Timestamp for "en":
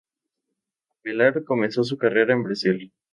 2.33-2.41